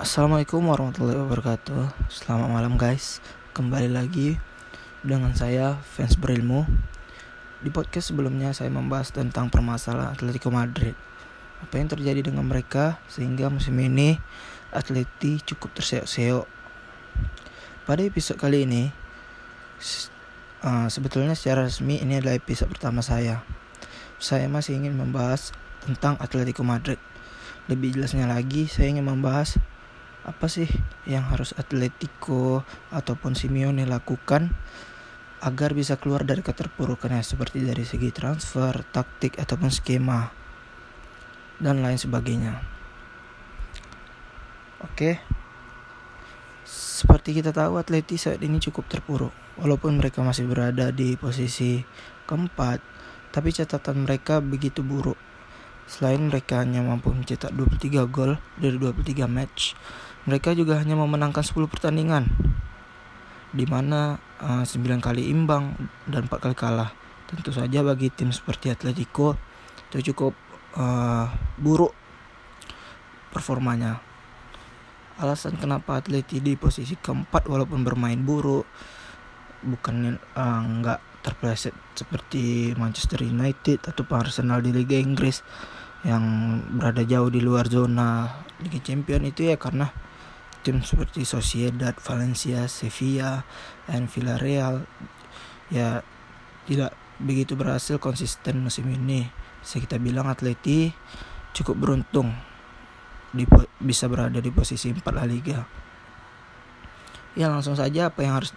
Assalamualaikum 0.00 0.64
warahmatullahi 0.64 1.20
wabarakatuh. 1.20 2.08
Selamat 2.08 2.48
malam 2.48 2.80
guys. 2.80 3.20
Kembali 3.52 3.92
lagi 3.92 4.40
dengan 5.04 5.36
saya 5.36 5.76
fans 5.76 6.16
berilmu. 6.16 6.64
Di 7.60 7.68
podcast 7.68 8.08
sebelumnya 8.08 8.56
saya 8.56 8.72
membahas 8.72 9.12
tentang 9.12 9.52
permasalahan 9.52 10.16
Atletico 10.16 10.48
Madrid. 10.48 10.96
Apa 11.60 11.76
yang 11.76 11.92
terjadi 11.92 12.32
dengan 12.32 12.48
mereka 12.48 12.96
Sehingga 13.12 13.52
musim 13.52 13.76
ini 13.76 14.16
Atleti 14.72 15.36
cukup 15.44 15.76
terseok-seok. 15.76 16.48
Pada 17.84 18.00
episode 18.00 18.40
kali 18.40 18.64
ini 18.64 18.88
uh, 20.64 20.88
Sebetulnya 20.88 21.36
secara 21.36 21.68
resmi 21.68 22.00
ini 22.00 22.24
adalah 22.24 22.40
episode 22.40 22.72
pertama 22.72 23.04
saya. 23.04 23.44
Saya 24.16 24.48
masih 24.48 24.80
ingin 24.80 24.96
membahas 24.96 25.52
tentang 25.84 26.16
Atletico 26.24 26.64
Madrid. 26.64 26.96
Lebih 27.68 28.00
jelasnya 28.00 28.24
lagi, 28.24 28.64
saya 28.64 28.88
ingin 28.88 29.04
membahas 29.04 29.60
apa 30.24 30.46
sih 30.46 30.68
yang 31.08 31.28
harus 31.32 31.56
Atletico 31.56 32.66
ataupun 32.92 33.32
Simeone 33.32 33.88
lakukan 33.88 34.52
agar 35.40 35.72
bisa 35.72 35.96
keluar 35.96 36.28
dari 36.28 36.44
keterpurukannya 36.44 37.24
seperti 37.24 37.64
dari 37.64 37.84
segi 37.88 38.12
transfer, 38.12 38.84
taktik 38.92 39.40
ataupun 39.40 39.72
skema 39.72 40.28
dan 41.56 41.80
lain 41.80 41.96
sebagainya. 41.96 42.60
Oke. 44.84 45.20
Seperti 46.68 47.40
kita 47.40 47.56
tahu 47.56 47.80
Atleti 47.80 48.20
saat 48.20 48.44
ini 48.44 48.60
cukup 48.60 48.84
terpuruk 48.84 49.32
walaupun 49.56 49.96
mereka 49.96 50.20
masih 50.20 50.44
berada 50.44 50.92
di 50.92 51.16
posisi 51.16 51.80
keempat 52.28 52.80
tapi 53.30 53.54
catatan 53.54 54.04
mereka 54.04 54.42
begitu 54.42 54.82
buruk. 54.84 55.16
Selain 55.90 56.22
mereka 56.22 56.62
hanya 56.62 56.86
mampu 56.86 57.10
mencetak 57.10 57.50
23 57.50 58.06
gol 58.06 58.38
dari 58.58 58.78
23 58.78 59.26
match, 59.26 59.74
mereka 60.28 60.52
juga 60.52 60.76
hanya 60.76 60.96
memenangkan 60.98 61.40
10 61.40 61.70
pertandingan 61.70 62.28
di 63.50 63.66
mana 63.66 64.18
uh, 64.42 64.62
eh, 64.62 64.64
9 64.66 65.02
kali 65.02 65.30
imbang 65.30 65.74
dan 66.06 66.26
4 66.26 66.44
kali 66.44 66.56
kalah. 66.56 66.90
Tentu 67.30 67.54
saja 67.54 67.86
bagi 67.86 68.10
tim 68.10 68.34
seperti 68.34 68.74
Atletico 68.74 69.38
itu 69.90 70.12
cukup 70.12 70.34
uh, 70.78 71.30
buruk 71.58 71.94
performanya. 73.30 74.02
Alasan 75.20 75.58
kenapa 75.60 76.00
Atleti 76.00 76.42
di 76.42 76.58
posisi 76.58 76.96
keempat 76.98 77.46
walaupun 77.46 77.86
bermain 77.86 78.18
buruk 78.18 78.66
bukan 79.60 80.16
uh, 80.16 80.60
nggak 80.80 81.00
terpleset 81.20 81.76
seperti 81.92 82.72
Manchester 82.74 83.20
United 83.20 83.84
atau 83.84 84.08
Arsenal 84.16 84.64
di 84.64 84.72
Liga 84.72 84.96
Inggris 84.96 85.44
yang 86.00 86.56
berada 86.80 87.04
jauh 87.04 87.28
di 87.28 87.44
luar 87.44 87.68
zona 87.68 88.24
Liga 88.64 88.80
Champion 88.80 89.28
itu 89.28 89.52
ya 89.52 89.60
karena 89.60 89.92
tim 90.60 90.84
seperti 90.84 91.24
Sociedad, 91.24 91.96
Valencia, 91.96 92.68
Sevilla, 92.68 93.44
dan 93.88 94.06
Villarreal 94.06 94.84
ya 95.72 96.04
tidak 96.68 96.92
begitu 97.20 97.56
berhasil 97.56 97.96
konsisten 98.00 98.64
musim 98.64 98.88
ini. 98.88 99.28
Bisa 99.60 99.80
kita 99.80 100.00
bilang 100.00 100.28
Atleti 100.28 100.92
cukup 101.52 101.76
beruntung 101.76 102.32
di, 103.30 103.44
bisa 103.80 104.06
berada 104.06 104.38
di 104.40 104.50
posisi 104.50 104.90
4 104.90 105.00
La 105.12 105.24
Liga. 105.28 105.60
Ya 107.38 107.46
langsung 107.46 107.78
saja 107.78 108.10
apa 108.10 108.26
yang 108.26 108.42
harus 108.42 108.50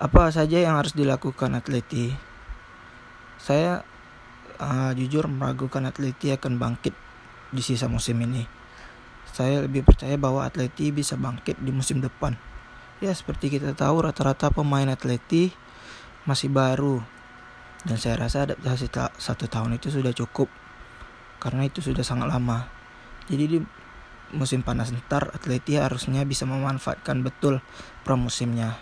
apa 0.00 0.32
saja 0.32 0.58
yang 0.58 0.80
harus 0.80 0.96
dilakukan 0.96 1.54
Atleti. 1.54 2.10
Saya 3.38 3.84
uh, 4.58 4.90
jujur 4.96 5.28
meragukan 5.28 5.84
Atleti 5.84 6.32
akan 6.32 6.56
bangkit 6.56 6.94
di 7.52 7.62
sisa 7.62 7.86
musim 7.86 8.18
ini. 8.24 8.63
Saya 9.34 9.66
lebih 9.66 9.82
percaya 9.82 10.14
bahwa 10.14 10.46
Atleti 10.46 10.94
bisa 10.94 11.18
bangkit 11.18 11.58
di 11.58 11.74
musim 11.74 11.98
depan. 11.98 12.38
Ya 13.02 13.10
seperti 13.10 13.50
kita 13.50 13.74
tahu 13.74 14.06
rata-rata 14.06 14.54
pemain 14.54 14.86
Atleti 14.86 15.50
masih 16.22 16.54
baru 16.54 17.02
dan 17.82 17.98
saya 17.98 18.14
rasa 18.14 18.46
adaptasi 18.46 18.86
ta 18.94 19.10
satu 19.18 19.50
tahun 19.50 19.82
itu 19.82 19.90
sudah 19.90 20.14
cukup 20.14 20.46
karena 21.42 21.66
itu 21.66 21.82
sudah 21.82 22.06
sangat 22.06 22.30
lama. 22.30 22.70
Jadi 23.26 23.44
di 23.44 23.58
musim 24.38 24.62
panas 24.62 24.94
ntar 24.94 25.34
Atleti 25.34 25.82
harusnya 25.82 26.22
bisa 26.22 26.46
memanfaatkan 26.46 27.26
betul 27.26 27.58
pramusimnya. 28.06 28.78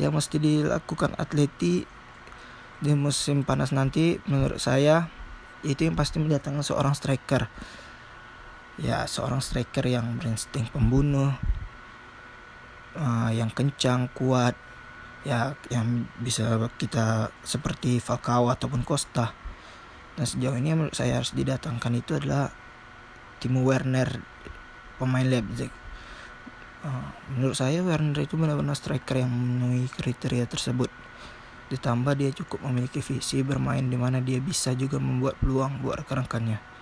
Yang 0.00 0.12
mesti 0.24 0.36
dilakukan 0.40 1.20
Atleti 1.20 1.84
di 2.80 2.92
musim 2.96 3.44
panas 3.44 3.76
nanti 3.76 4.16
menurut 4.24 4.56
saya 4.56 5.12
itu 5.60 5.84
yang 5.84 6.00
pasti 6.00 6.16
mendatangkan 6.16 6.64
seorang 6.64 6.96
striker 6.96 7.52
ya 8.80 9.04
seorang 9.04 9.44
striker 9.44 9.84
yang 9.84 10.16
berinsting 10.16 10.64
pembunuh 10.72 11.36
uh, 12.96 13.30
yang 13.30 13.52
kencang 13.52 14.08
kuat 14.16 14.56
ya 15.20 15.52
yang 15.68 16.08
bisa 16.16 16.56
kita 16.80 17.28
seperti 17.44 18.00
Falcao 18.00 18.48
ataupun 18.48 18.80
Costa. 18.88 19.36
Dan 20.16 20.24
sejauh 20.24 20.56
ini 20.56 20.72
menurut 20.72 20.96
saya 20.96 21.20
harus 21.20 21.36
didatangkan 21.36 21.92
itu 21.92 22.16
adalah 22.16 22.48
Timo 23.36 23.64
Werner 23.64 24.20
pemain 24.96 25.24
Leipzig. 25.24 25.68
Uh, 26.80 27.12
menurut 27.36 27.56
saya 27.60 27.84
Werner 27.84 28.16
itu 28.24 28.40
benar-benar 28.40 28.72
striker 28.72 29.20
yang 29.20 29.28
memenuhi 29.28 29.92
kriteria 29.92 30.48
tersebut. 30.48 30.88
Ditambah 31.68 32.16
dia 32.16 32.32
cukup 32.32 32.64
memiliki 32.64 33.04
visi 33.04 33.44
bermain 33.44 33.84
di 33.84 34.00
mana 34.00 34.24
dia 34.24 34.40
bisa 34.40 34.72
juga 34.72 34.96
membuat 34.96 35.36
peluang 35.38 35.84
buat 35.84 36.00
rekan-rekannya 36.00 36.79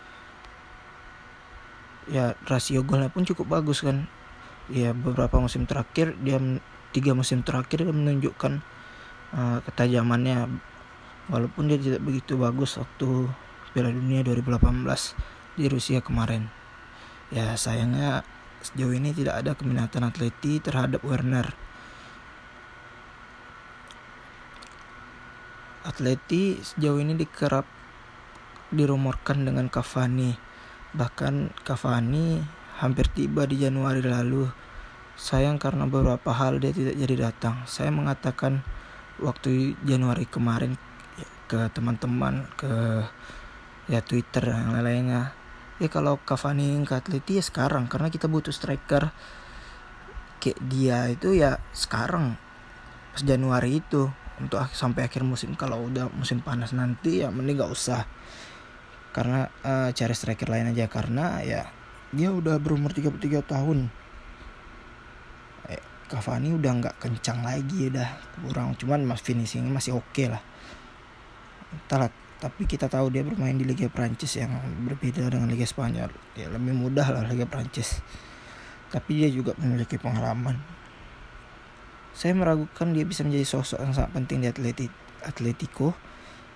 ya 2.09 2.35
rasio 2.49 2.83
golnya 2.85 3.13
pun 3.13 3.25
cukup 3.25 3.61
bagus 3.61 3.85
kan. 3.85 4.09
Ya 4.69 4.93
beberapa 4.93 5.41
musim 5.41 5.65
terakhir 5.65 6.17
dia 6.21 6.37
tiga 6.93 7.13
musim 7.17 7.41
terakhir 7.41 7.85
dia 7.85 7.95
menunjukkan 7.95 8.61
uh, 9.33 9.59
ketajamannya. 9.65 10.49
Walaupun 11.29 11.69
dia 11.69 11.77
tidak 11.77 12.01
begitu 12.05 12.41
bagus 12.41 12.81
waktu 12.81 13.29
Piala 13.77 13.93
Dunia 13.93 14.25
2018 14.25 15.61
di 15.61 15.65
Rusia 15.69 16.01
kemarin. 16.01 16.49
Ya 17.29 17.53
sayangnya 17.61 18.25
sejauh 18.65 18.97
ini 18.97 19.13
tidak 19.13 19.45
ada 19.45 19.53
keminatan 19.53 20.09
atleti 20.09 20.61
terhadap 20.65 21.05
Werner. 21.05 21.53
Atleti 25.85 26.61
sejauh 26.61 27.01
ini 27.01 27.17
dikerap 27.17 27.65
dirumorkan 28.73 29.49
dengan 29.49 29.73
Cavani 29.73 30.48
Bahkan 30.97 31.65
Cavani 31.67 32.41
hampir 32.79 33.11
tiba 33.13 33.45
di 33.45 33.61
Januari 33.61 34.01
lalu. 34.01 34.49
Sayang 35.19 35.59
karena 35.59 35.85
beberapa 35.91 36.31
hal 36.31 36.63
dia 36.63 36.71
tidak 36.71 36.95
jadi 36.95 37.15
datang. 37.29 37.67
Saya 37.67 37.91
mengatakan 37.91 38.63
waktu 39.19 39.75
Januari 39.83 40.25
kemarin 40.25 40.79
ke 41.51 41.67
teman-teman 41.75 42.47
ke 42.55 43.03
ya 43.91 44.05
Twitter 44.05 44.53
yang 44.53 44.77
lain-lainnya. 44.77 45.35
Ya 45.83 45.89
kalau 45.91 46.21
Cavani 46.23 46.79
ke 46.87 46.95
Atleti 46.95 47.41
ya 47.41 47.45
sekarang 47.45 47.91
karena 47.91 48.13
kita 48.13 48.31
butuh 48.31 48.55
striker 48.55 49.11
kayak 50.39 50.59
dia 50.71 51.11
itu 51.11 51.35
ya 51.35 51.59
sekarang 51.75 52.39
pas 53.15 53.23
Januari 53.23 53.83
itu 53.83 54.07
untuk 54.39 54.63
sampai 54.71 55.11
akhir 55.11 55.27
musim 55.27 55.59
kalau 55.59 55.91
udah 55.91 56.07
musim 56.15 56.39
panas 56.39 56.71
nanti 56.71 57.27
ya 57.27 57.35
mending 57.35 57.59
gak 57.59 57.75
usah 57.75 58.07
karena 59.13 59.49
uh, 59.65 59.91
cari 59.93 60.15
striker 60.15 60.49
lain 60.49 60.73
aja. 60.73 60.87
Karena 60.89 61.41
ya 61.41 61.69
dia 62.13 62.29
udah 62.33 62.57
berumur 62.61 62.93
33 62.93 63.45
tahun. 63.45 63.89
Eh, 65.69 65.83
Cavani 66.09 66.53
udah 66.57 66.73
nggak 66.85 66.97
kencang 67.01 67.45
lagi 67.45 67.89
udah 67.93 68.09
kurang. 68.45 68.77
Cuman 68.77 69.05
mas 69.05 69.21
finishingnya 69.25 69.73
masih 69.73 69.97
oke 69.97 70.09
okay 70.13 70.33
lah. 70.33 70.43
Entahlah, 71.69 72.09
tapi 72.41 72.65
kita 72.65 72.89
tahu 72.89 73.13
dia 73.13 73.21
bermain 73.25 73.57
di 73.57 73.65
Liga 73.65 73.93
Prancis 73.93 74.41
yang 74.41 74.53
berbeda 74.89 75.29
dengan 75.29 75.49
Liga 75.53 75.69
Spanyol. 75.69 76.09
Ya 76.37 76.49
lebih 76.49 76.73
mudah 76.77 77.09
lah 77.09 77.25
Liga 77.29 77.45
Prancis. 77.45 78.01
Tapi 78.89 79.21
dia 79.25 79.29
juga 79.29 79.53
memiliki 79.61 80.01
pengalaman. 80.01 80.57
Saya 82.17 82.35
meragukan 82.35 82.91
dia 82.97 83.05
bisa 83.05 83.23
menjadi 83.23 83.47
sosok 83.47 83.79
yang 83.85 83.93
sangat 83.93 84.11
penting 84.17 84.43
di 84.43 84.49
Atleti 84.49 84.87
Atletico. 85.23 85.93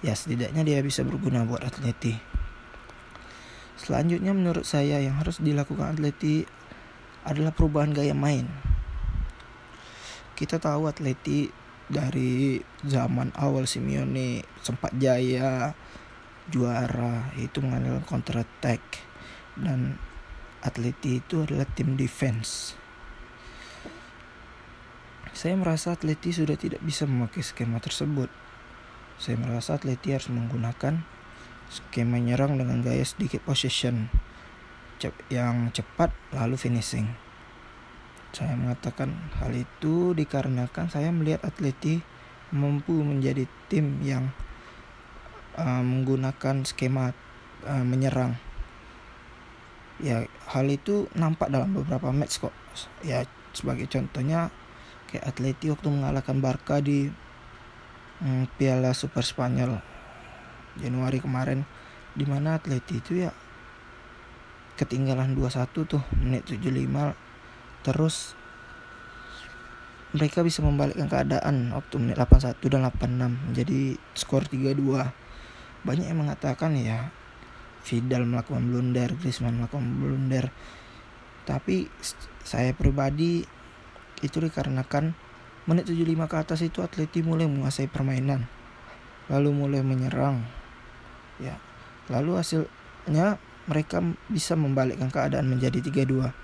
Ya 0.03 0.17
setidaknya 0.17 0.67
dia 0.67 0.83
bisa 0.83 1.07
berguna 1.07 1.47
buat 1.47 1.63
Atleti 1.63 2.32
Selanjutnya 3.77 4.37
menurut 4.37 4.69
saya 4.69 5.01
yang 5.01 5.19
harus 5.19 5.41
dilakukan 5.41 5.97
Atleti 5.97 6.45
adalah 7.25 7.55
perubahan 7.55 7.95
gaya 7.95 8.13
main. 8.13 8.47
Kita 10.37 10.59
tahu 10.59 10.91
Atleti 10.91 11.49
dari 11.87 12.59
zaman 12.83 13.35
awal 13.37 13.69
Simeone 13.69 14.43
sempat 14.65 14.97
jaya 14.97 15.77
juara 16.51 17.31
itu 17.39 17.63
mengandalkan 17.63 18.07
counter 18.09 18.43
attack 18.43 18.83
dan 19.55 20.01
Atleti 20.63 21.19
itu 21.19 21.43
adalah 21.43 21.67
tim 21.67 21.95
defense. 21.99 22.79
Saya 25.33 25.57
merasa 25.59 25.97
Atleti 25.97 26.31
sudah 26.31 26.55
tidak 26.55 26.85
bisa 26.85 27.09
memakai 27.09 27.43
skema 27.43 27.81
tersebut. 27.83 28.29
Saya 29.19 29.39
merasa 29.41 29.75
Atleti 29.75 30.15
harus 30.15 30.31
menggunakan 30.31 31.03
skema 31.73 32.21
menyerang 32.21 32.61
dengan 32.61 32.85
gaya 32.85 33.01
sedikit 33.01 33.41
possession 33.49 34.13
yang 35.33 35.73
cepat 35.73 36.13
lalu 36.37 36.61
finishing. 36.61 37.09
saya 38.33 38.57
mengatakan 38.57 39.13
hal 39.41 39.53
itu 39.53 40.17
dikarenakan 40.17 40.89
saya 40.89 41.13
melihat 41.13 41.45
Atleti 41.45 42.01
mampu 42.49 43.05
menjadi 43.05 43.45
tim 43.69 44.01
yang 44.01 44.33
uh, 45.57 45.85
menggunakan 45.85 46.65
skema 46.65 47.13
uh, 47.65 47.85
menyerang. 47.85 48.41
Ya, 50.01 50.25
hal 50.49 50.67
itu 50.73 51.13
nampak 51.13 51.53
dalam 51.53 51.77
beberapa 51.77 52.09
match 52.09 52.41
kok. 52.41 52.57
Ya, 53.05 53.29
sebagai 53.53 53.85
contohnya 53.93 54.49
kayak 55.13 55.29
Atleti 55.29 55.69
waktu 55.69 55.93
mengalahkan 55.93 56.41
Barca 56.41 56.81
di 56.81 57.13
um, 58.25 58.49
Piala 58.57 58.97
Super 58.97 59.29
Spanyol 59.29 59.92
Januari 60.81 61.19
kemarin 61.21 61.65
di 62.13 62.25
mana 62.29 62.61
Atleti 62.61 63.01
itu 63.01 63.25
ya 63.25 63.33
ketinggalan 64.77 65.37
2-1 65.37 65.69
tuh 65.73 66.03
menit 66.21 66.49
75 66.49 67.17
terus 67.85 68.37
mereka 70.13 70.45
bisa 70.45 70.61
membalikkan 70.61 71.09
keadaan 71.09 71.73
waktu 71.73 71.97
menit 71.97 72.21
81 72.21 72.61
dan 72.69 72.85
86 72.89 73.53
menjadi 73.53 73.81
skor 74.13 74.45
3-2 74.45 75.23
banyak 75.83 76.07
yang 76.07 76.21
mengatakan 76.23 76.77
ya 76.79 77.11
Vidal 77.83 78.23
melakukan 78.31 78.63
blunder 78.71 79.11
Griezmann 79.19 79.59
melakukan 79.59 79.99
blunder. 79.99 80.55
Tapi 81.43 81.91
saya 82.47 82.71
pribadi 82.71 83.43
itu 84.23 84.39
dikarenakan 84.39 85.19
menit 85.67 85.91
75 85.91 86.31
ke 86.31 86.37
atas 86.39 86.61
itu 86.63 86.79
Atleti 86.87 87.27
mulai 87.27 87.51
menguasai 87.51 87.91
permainan. 87.91 88.47
Lalu 89.27 89.51
mulai 89.51 89.83
menyerang 89.83 90.47
ya. 91.39 91.57
Lalu 92.11 92.41
hasilnya 92.43 93.39
mereka 93.71 94.03
bisa 94.27 94.59
membalikkan 94.59 95.09
keadaan 95.09 95.47
menjadi 95.47 95.79
3-2 95.79 96.35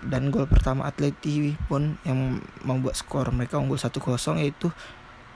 dan 0.00 0.32
gol 0.32 0.48
pertama 0.48 0.88
Atleti 0.88 1.52
pun 1.68 2.00
yang 2.08 2.40
membuat 2.64 2.96
skor 2.96 3.28
mereka 3.36 3.60
unggul 3.60 3.76
1-0 3.76 4.00
yaitu 4.40 4.72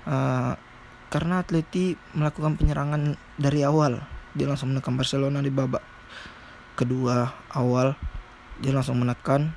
uh, 0.08 0.56
karena 1.12 1.44
Atleti 1.44 2.00
melakukan 2.16 2.56
penyerangan 2.56 3.20
dari 3.36 3.60
awal 3.60 4.00
dia 4.32 4.48
langsung 4.48 4.72
menekan 4.72 4.96
Barcelona 4.96 5.44
di 5.44 5.52
babak 5.52 5.84
kedua 6.80 7.28
awal 7.52 7.92
dia 8.58 8.72
langsung 8.72 8.98
menekan 9.04 9.52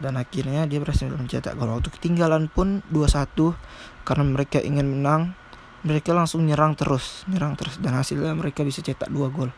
dan 0.00 0.18
akhirnya 0.18 0.66
dia 0.66 0.82
berhasil 0.82 1.06
mencetak 1.06 1.54
gol. 1.54 1.78
Waktu 1.78 1.92
ketinggalan 1.94 2.48
pun 2.50 2.82
2-1 2.90 3.54
karena 4.02 4.24
mereka 4.24 4.58
ingin 4.58 4.88
menang 4.88 5.36
mereka 5.82 6.14
langsung 6.14 6.46
nyerang 6.46 6.78
terus 6.78 7.26
nyerang 7.26 7.58
terus 7.58 7.82
dan 7.82 7.98
hasilnya 7.98 8.34
mereka 8.38 8.62
bisa 8.62 8.82
cetak 8.82 9.10
dua 9.10 9.28
gol. 9.30 9.50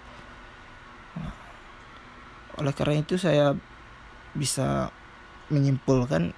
Oleh 2.56 2.73
karena 2.73 3.03
itu 3.03 3.21
saya 3.21 3.53
bisa 4.32 4.88
menyimpulkan 5.53 6.32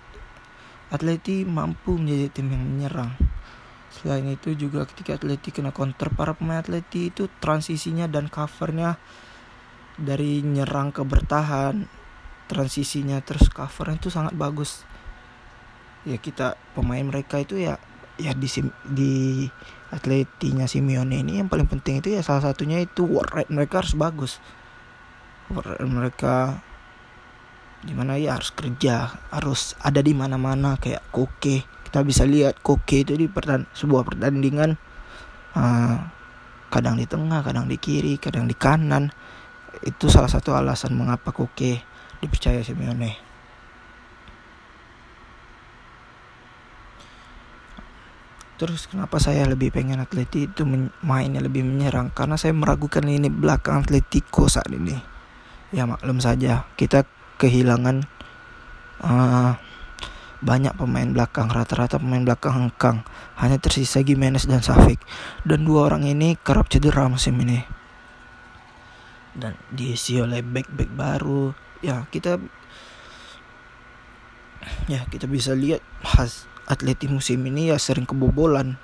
Atleti 0.87 1.43
mampu 1.43 1.99
menjadi 1.99 2.31
tim 2.31 2.47
yang 2.51 2.63
menyerang. 2.63 3.11
Selain 3.91 4.27
itu 4.29 4.55
juga 4.55 4.87
ketika 4.87 5.19
Atleti 5.19 5.51
kena 5.51 5.75
counter 5.75 6.13
para 6.15 6.37
pemain 6.37 6.63
Atleti 6.63 7.11
itu 7.11 7.27
transisinya 7.43 8.07
dan 8.07 8.31
covernya 8.31 8.95
dari 9.99 10.47
nyerang 10.47 10.95
ke 10.95 11.03
bertahan. 11.03 11.91
Transisinya 12.47 13.19
terus 13.27 13.51
covernya 13.51 13.99
itu 13.99 14.11
sangat 14.15 14.39
bagus. 14.39 14.87
Ya 16.07 16.23
kita 16.23 16.55
pemain 16.79 17.03
mereka 17.03 17.43
itu 17.43 17.59
ya 17.59 17.83
ya 18.17 18.33
di 18.33 18.49
di 18.87 19.15
atletinya 19.91 20.67
Simeone 20.67 21.23
ini 21.23 21.39
yang 21.39 21.47
paling 21.47 21.67
penting 21.71 22.03
itu 22.03 22.15
ya 22.15 22.23
salah 22.23 22.43
satunya 22.43 22.83
itu 22.83 23.07
work 23.07 23.35
rate 23.35 23.53
mereka 23.53 23.83
harus 23.83 23.95
bagus. 23.95 24.33
Work 25.53 25.77
rate 25.77 25.87
mereka 25.87 26.35
di 27.87 27.95
mana 27.95 28.19
ya 28.19 28.35
harus 28.35 28.51
kerja 28.51 29.15
harus 29.31 29.79
ada 29.83 30.03
di 30.03 30.17
mana-mana 30.17 30.79
kayak 30.79 31.07
koke. 31.11 31.67
Kita 31.87 32.03
bisa 32.03 32.27
lihat 32.27 32.63
koke 32.63 33.07
itu 33.07 33.15
di 33.15 33.31
pertan 33.31 33.67
sebuah 33.75 34.03
pertandingan 34.03 34.75
uh, 35.55 35.97
kadang 36.67 36.99
di 36.99 37.07
tengah 37.07 37.47
kadang 37.47 37.71
di 37.71 37.79
kiri 37.79 38.19
kadang 38.19 38.51
di 38.51 38.55
kanan. 38.55 39.11
Itu 39.85 40.09
salah 40.09 40.33
satu 40.33 40.57
alasan 40.57 40.97
mengapa 40.97 41.31
koke 41.31 41.85
dipercaya 42.23 42.65
Simeone 42.65 43.26
Terus 48.57 48.89
kenapa 48.89 49.21
saya 49.21 49.45
lebih 49.45 49.69
pengen 49.69 50.01
Atleti 50.01 50.49
itu 50.49 50.65
mainnya 51.05 51.45
lebih 51.45 51.61
menyerang? 51.61 52.09
Karena 52.09 52.41
saya 52.41 52.57
meragukan 52.57 53.05
ini 53.05 53.29
belakang 53.29 53.85
Atletico 53.85 54.49
saat 54.49 54.73
ini. 54.73 54.97
Ya 55.77 55.85
maklum 55.85 56.25
saja 56.25 56.65
kita 56.81 57.05
kehilangan 57.37 58.09
uh, 59.05 59.61
banyak 60.41 60.73
pemain 60.73 61.05
belakang 61.05 61.53
rata-rata 61.53 62.01
pemain 62.01 62.25
belakang 62.25 62.57
hengkang. 62.57 63.05
Hanya 63.37 63.61
tersisa 63.61 64.01
Gimenez 64.01 64.49
dan 64.49 64.65
Safik 64.65 65.05
dan 65.45 65.69
dua 65.69 65.93
orang 65.93 66.09
ini 66.09 66.41
kerap 66.41 66.73
cedera 66.73 67.13
musim 67.13 67.37
ini. 67.45 67.61
Dan 69.37 69.53
diisi 69.69 70.17
oleh 70.17 70.41
back-back 70.41 70.97
baru. 70.97 71.53
Ya 71.85 72.09
kita 72.09 72.41
ya 74.89 75.05
kita 75.13 75.29
bisa 75.29 75.53
lihat 75.53 75.85
atleti 76.67 77.07
musim 77.11 77.43
ini 77.47 77.71
ya 77.71 77.79
sering 77.79 78.05
kebobolan. 78.07 78.79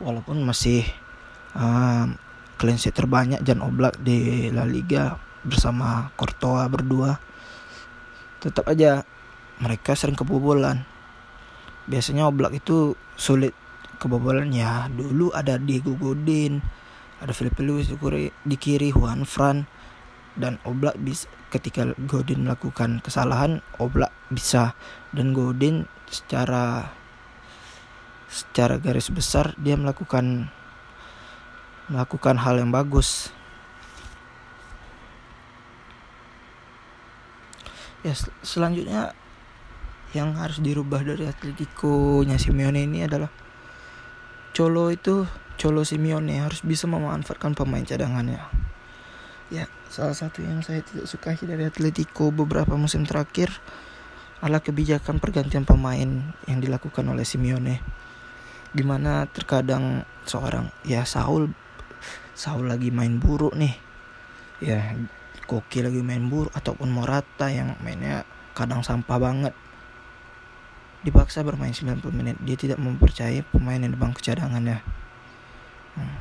Walaupun 0.00 0.44
masih 0.44 0.84
sheet 2.64 2.96
terbanyak 2.96 3.44
Jan 3.44 3.60
Oblak 3.60 4.00
di 4.00 4.48
La 4.48 4.64
Liga 4.64 5.20
bersama 5.44 6.08
Courtois 6.16 6.72
berdua 6.72 7.20
tetap 8.40 8.68
aja 8.72 9.04
mereka 9.60 9.92
sering 9.92 10.16
kebobolan. 10.16 10.88
Biasanya 11.84 12.24
oblak 12.24 12.56
itu 12.56 12.96
sulit 13.20 13.52
kebobolan. 14.00 14.48
Ya 14.52 14.88
dulu 14.88 15.28
ada 15.36 15.60
Diego 15.60 15.92
Godin 15.96 16.64
ada 17.24 17.32
Felipe 17.32 17.64
Luis 17.64 17.88
di 17.88 18.56
kiri, 18.60 18.90
di 18.92 18.94
Juan 18.94 19.24
Fran 19.24 19.64
dan 20.36 20.60
Oblak 20.66 20.98
bisa 21.00 21.24
ketika 21.48 21.94
Godin 22.10 22.44
melakukan 22.44 23.00
kesalahan 23.00 23.62
Oblak 23.78 24.12
bisa. 24.30 24.76
Dan 25.14 25.32
Godin 25.34 25.86
secara 26.10 26.94
secara 28.34 28.82
garis 28.82 29.14
besar 29.14 29.54
dia 29.54 29.78
melakukan 29.78 30.50
melakukan 31.86 32.36
hal 32.40 32.58
yang 32.58 32.74
bagus. 32.74 33.30
Ya 38.04 38.12
sel 38.12 38.34
selanjutnya 38.44 39.16
yang 40.12 40.36
harus 40.38 40.60
dirubah 40.60 41.02
dari 41.02 41.26
Atletico 41.26 42.22
nya 42.22 42.36
Simeone 42.38 42.84
ini 42.84 43.02
adalah 43.02 43.32
Cholo 44.54 44.92
itu 44.92 45.26
Cholo 45.58 45.82
Simeone 45.82 46.38
harus 46.42 46.62
bisa 46.62 46.86
memanfaatkan 46.86 47.56
pemain 47.56 47.82
cadangannya. 47.82 48.42
Ya 49.48 49.70
salah 49.88 50.14
satu 50.14 50.42
yang 50.42 50.60
saya 50.60 50.82
tidak 50.82 51.06
sukai 51.06 51.38
dari 51.38 51.64
Atletico 51.64 52.34
beberapa 52.34 52.74
musim 52.74 53.06
terakhir 53.06 53.50
adalah 54.42 54.62
kebijakan 54.62 55.22
pergantian 55.22 55.62
pemain 55.62 56.34
yang 56.48 56.58
dilakukan 56.58 57.06
oleh 57.06 57.22
Simeone. 57.22 57.82
Di 58.74 58.82
mana 58.82 59.30
terkadang 59.30 60.02
seorang 60.26 60.72
ya 60.82 61.06
Saul 61.06 61.52
Saul 62.34 62.66
lagi 62.66 62.90
main 62.90 63.22
buruk 63.22 63.54
nih. 63.54 63.74
Ya 64.58 64.98
Koki 65.44 65.84
lagi 65.84 66.00
main 66.00 66.26
buruk 66.26 66.50
ataupun 66.56 66.90
Morata 66.90 67.52
yang 67.52 67.78
mainnya 67.84 68.26
kadang 68.56 68.82
sampah 68.82 69.18
banget. 69.20 69.54
Dipaksa 71.04 71.44
bermain 71.44 71.76
90 71.76 72.00
menit 72.10 72.40
dia 72.42 72.56
tidak 72.56 72.80
mempercayai 72.80 73.44
pemain 73.52 73.76
yang 73.76 73.92
di 73.92 74.00
bangku 74.00 74.24
cadangannya 74.24 74.80
hmm. 75.98 76.16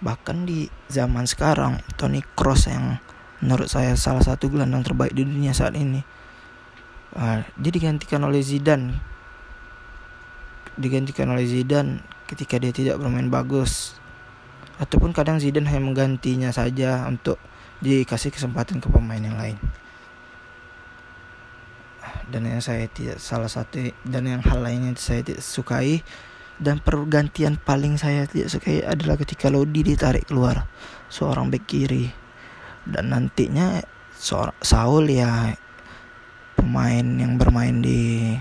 bahkan 0.00 0.44
di 0.44 0.68
zaman 0.88 1.28
sekarang 1.28 1.80
Toni 1.96 2.20
Kroos 2.36 2.68
yang 2.68 3.00
menurut 3.40 3.68
saya 3.68 3.96
salah 3.96 4.24
satu 4.24 4.48
gelandang 4.48 4.84
terbaik 4.84 5.12
di 5.12 5.24
dunia 5.24 5.52
saat 5.52 5.76
ini 5.76 6.00
uh, 7.14 7.40
dia 7.56 7.72
digantikan 7.72 8.22
oleh 8.26 8.42
Zidane. 8.42 8.94
Digantikan 10.74 11.30
oleh 11.30 11.46
Zidane 11.46 12.02
ketika 12.26 12.58
dia 12.58 12.74
tidak 12.74 12.98
bermain 12.98 13.30
bagus. 13.30 13.98
Ataupun 14.78 15.14
kadang 15.14 15.38
Zidane 15.38 15.70
hanya 15.70 15.82
menggantinya 15.86 16.50
saja 16.50 17.06
untuk 17.06 17.38
dikasih 17.78 18.34
kesempatan 18.34 18.82
ke 18.82 18.90
pemain 18.90 19.22
yang 19.22 19.38
lain. 19.38 19.58
Dan 22.28 22.48
yang 22.48 22.64
saya 22.64 22.88
tidak 22.88 23.20
salah 23.20 23.48
satu 23.48 23.92
dan 24.02 24.24
yang 24.24 24.40
hal 24.42 24.64
lainnya 24.64 24.96
saya 24.96 25.20
tidak 25.20 25.44
sukai 25.44 26.00
dan 26.56 26.78
pergantian 26.78 27.58
paling 27.58 27.98
saya 27.98 28.30
tidak 28.30 28.48
sukai 28.48 28.80
adalah 28.80 29.18
ketika 29.18 29.50
Lodi 29.50 29.82
ditarik 29.82 30.30
keluar 30.30 30.66
seorang 31.10 31.50
bek 31.50 31.64
kiri. 31.66 32.06
Dan 32.84 33.12
nantinya 33.12 33.80
seorang 34.14 34.56
Saul 34.60 35.08
ya 35.08 35.56
pemain 36.64 37.04
yang 37.04 37.36
bermain 37.36 37.84
di 37.84 38.32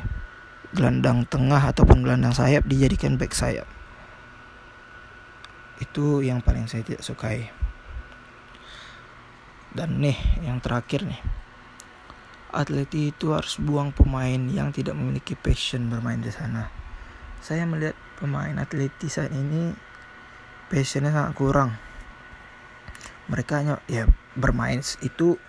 gelandang 0.71 1.27
tengah 1.27 1.59
ataupun 1.59 2.07
gelandang 2.07 2.31
sayap 2.31 2.63
dijadikan 2.63 3.19
back 3.19 3.35
sayap 3.35 3.67
itu 5.83 6.23
yang 6.23 6.39
paling 6.39 6.63
saya 6.71 6.87
tidak 6.87 7.03
sukai 7.03 7.51
dan 9.75 9.99
nih 9.99 10.15
yang 10.39 10.63
terakhir 10.63 11.03
nih 11.03 11.19
Atleti 12.53 13.11
itu 13.11 13.35
harus 13.35 13.59
buang 13.59 13.91
pemain 13.91 14.37
yang 14.37 14.71
tidak 14.71 14.93
memiliki 14.93 15.33
passion 15.33 15.89
bermain 15.89 16.21
di 16.21 16.29
sana. 16.29 16.69
Saya 17.41 17.65
melihat 17.65 17.97
pemain 18.21 18.53
Atleti 18.61 19.09
saat 19.09 19.33
ini 19.33 19.73
passionnya 20.69 21.09
sangat 21.09 21.33
kurang. 21.33 21.73
Mereka 23.25 23.57
hanya 23.57 23.81
ya 23.89 24.05
bermain 24.37 24.85
itu 25.01 25.41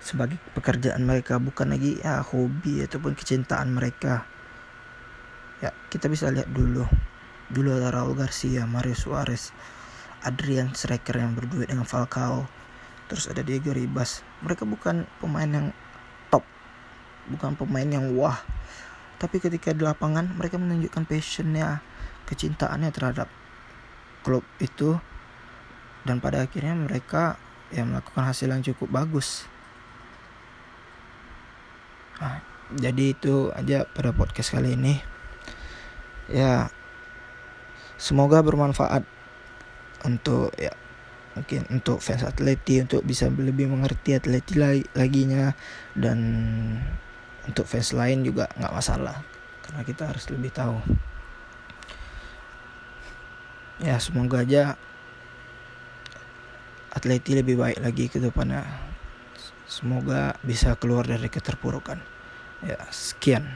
sebagai 0.00 0.40
pekerjaan 0.56 1.04
mereka 1.04 1.36
bukan 1.36 1.76
lagi 1.76 2.00
ya 2.00 2.24
hobi 2.24 2.80
ataupun 2.82 3.12
kecintaan 3.12 3.76
mereka. 3.76 4.24
Ya 5.60 5.76
kita 5.92 6.08
bisa 6.08 6.32
lihat 6.32 6.48
dulu. 6.50 6.88
Dulu 7.52 7.68
ada 7.76 7.92
Raul 7.92 8.16
Garcia, 8.16 8.64
Mario 8.64 8.96
Suarez, 8.96 9.52
Adrian 10.24 10.72
striker 10.72 11.20
yang 11.20 11.36
berduet 11.36 11.68
dengan 11.68 11.84
Falcao, 11.84 12.48
terus 13.10 13.28
ada 13.28 13.44
Diego 13.44 13.74
Ribas. 13.76 14.24
Mereka 14.40 14.64
bukan 14.64 15.04
pemain 15.20 15.50
yang 15.50 15.66
bukan 17.28 17.54
pemain 17.54 17.86
yang 17.86 18.16
wah. 18.16 18.40
Tapi 19.20 19.36
ketika 19.38 19.76
di 19.76 19.84
lapangan 19.84 20.32
mereka 20.32 20.56
menunjukkan 20.56 21.04
passionnya 21.04 21.84
kecintaannya 22.24 22.90
terhadap 22.90 23.28
klub 24.24 24.42
itu. 24.58 24.96
Dan 26.00 26.16
pada 26.16 26.48
akhirnya 26.48 26.72
mereka 26.72 27.36
ya 27.68 27.84
melakukan 27.84 28.24
hasil 28.24 28.48
yang 28.48 28.64
cukup 28.64 28.88
bagus 28.88 29.44
nah, 32.20 32.38
jadi 32.76 33.16
itu 33.16 33.50
aja 33.56 33.88
pada 33.88 34.14
podcast 34.14 34.54
kali 34.54 34.78
ini. 34.78 35.02
Ya 36.30 36.70
semoga 37.98 38.44
bermanfaat 38.44 39.02
untuk 40.06 40.54
ya 40.54 40.70
mungkin 41.34 41.66
untuk 41.72 41.98
fans 41.98 42.22
atleti 42.22 42.84
untuk 42.84 43.02
bisa 43.02 43.26
lebih 43.26 43.66
mengerti 43.66 44.14
atleti 44.14 44.54
lagi 44.54 44.84
laginya. 44.94 45.56
Dan 45.98 46.18
untuk 47.48 47.66
fans 47.66 47.90
lain 47.96 48.22
juga 48.22 48.46
nggak 48.54 48.74
masalah 48.76 49.24
karena 49.66 49.82
kita 49.82 50.02
harus 50.06 50.28
lebih 50.30 50.54
tahu. 50.54 50.78
Ya 53.80 53.96
semoga 53.96 54.44
aja 54.44 54.76
Atleti 56.90 57.38
lebih 57.38 57.54
baik 57.54 57.80
lagi 57.80 58.10
ke 58.10 58.18
depannya 58.18 58.89
semoga 59.70 60.34
bisa 60.42 60.74
keluar 60.74 61.06
dari 61.06 61.30
keterpurukan. 61.30 62.02
Ya 62.66 62.82
sekian 62.90 63.46